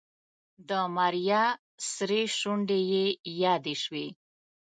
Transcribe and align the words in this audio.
د 0.69 0.71
ماريا 0.95 1.43
سرې 1.93 2.21
شونډې 2.37 2.79
يې 2.91 3.05
يادې 3.43 3.75
شوې. 3.83 4.07